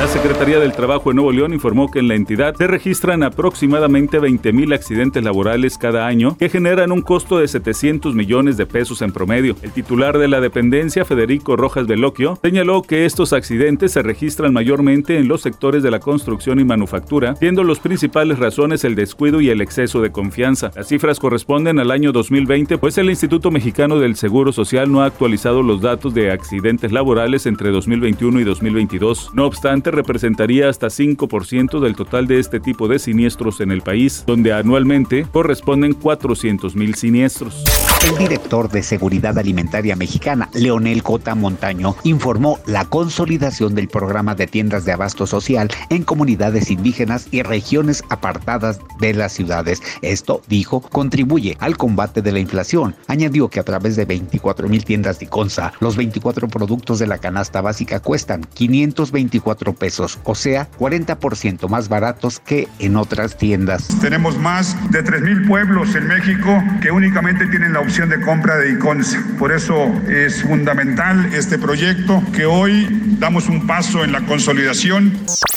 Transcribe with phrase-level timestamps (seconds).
[0.00, 4.18] La Secretaría del Trabajo de Nuevo León informó que en la entidad se registran aproximadamente
[4.18, 9.12] 20.000 accidentes laborales cada año que generan un costo de 700 millones de pesos en
[9.12, 9.56] promedio.
[9.60, 15.18] El titular de la dependencia, Federico Rojas Veloquio, señaló que estos accidentes se registran mayormente
[15.18, 19.50] en los sectores de la construcción y manufactura, siendo los principales razones el descuido y
[19.50, 20.70] el exceso de confianza.
[20.74, 25.06] Las cifras corresponden al año 2020, pues el Instituto Mexicano del Seguro Social no ha
[25.06, 29.32] actualizado los datos de accidentes laborales entre 2021 y 2022.
[29.34, 34.24] No obstante, representaría hasta 5% del total de este tipo de siniestros en el país,
[34.26, 37.64] donde anualmente corresponden 400 mil siniestros.
[38.02, 44.46] El director de Seguridad Alimentaria Mexicana, Leonel Cota Montaño, informó la consolidación del programa de
[44.46, 49.82] tiendas de abasto social en comunidades indígenas y regiones apartadas de las ciudades.
[50.00, 52.96] Esto, dijo, contribuye al combate de la inflación.
[53.06, 57.18] Añadió que a través de 24 mil tiendas de Consa, los 24 productos de la
[57.18, 63.88] canasta básica cuestan 524 pesos, o sea, 40% más baratos que en otras tiendas.
[64.00, 68.56] Tenemos más de 3 mil pueblos en México que únicamente tienen la opción de compra
[68.56, 69.20] de Iconsa.
[69.36, 69.74] Por eso
[70.08, 72.86] es fundamental este proyecto que hoy
[73.18, 75.12] damos un paso en la consolidación.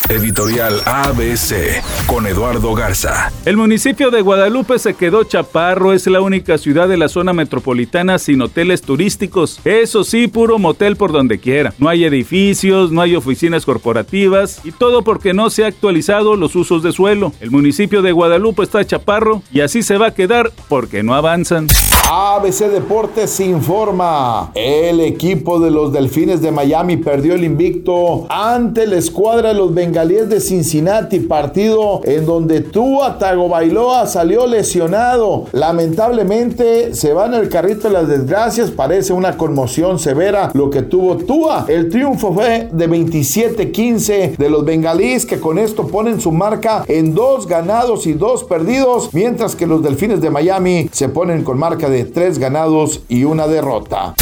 [0.10, 3.32] Editorial ABC con Eduardo Garza.
[3.46, 8.20] El municipio de Guadalupe se quedó chaparro, es la única ciudad de la zona metropolitana
[8.20, 9.62] sin hoteles turísticos.
[9.64, 11.74] Eso sí, puro motel por donde quiera.
[11.78, 16.56] No hay edificios, no hay oficinas corporativas y todo porque no se ha actualizado los
[16.56, 17.32] usos de suelo.
[17.40, 21.68] El municipio de Guadalupe está chaparro y así se va a quedar porque no avanzan.
[22.12, 24.52] ABC Deportes informa.
[24.56, 29.74] El equipo de los Delfines de Miami perdió el invicto ante la escuadra de los
[29.94, 35.46] Bengalíes de Cincinnati, partido en donde Tua Tagovailoa salió lesionado.
[35.52, 40.82] Lamentablemente se va en el carrito de las desgracias, parece una conmoción severa lo que
[40.82, 41.66] tuvo Tua.
[41.68, 47.14] El triunfo fue de 27-15 de los Bengalíes que con esto ponen su marca en
[47.14, 51.88] dos ganados y dos perdidos, mientras que los Delfines de Miami se ponen con marca
[51.88, 54.16] de tres ganados y una derrota.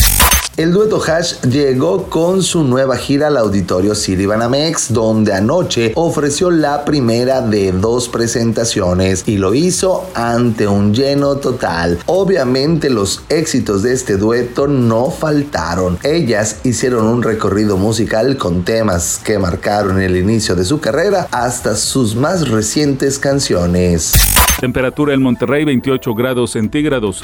[0.57, 3.93] El dueto Hash llegó con su nueva gira al auditorio
[4.27, 11.37] Banamex, donde anoche ofreció la primera de dos presentaciones y lo hizo ante un lleno
[11.37, 11.99] total.
[12.05, 15.97] Obviamente los éxitos de este dueto no faltaron.
[16.03, 21.77] Ellas hicieron un recorrido musical con temas que marcaron el inicio de su carrera hasta
[21.77, 24.11] sus más recientes canciones.
[24.59, 27.23] Temperatura en Monterrey 28 grados centígrados.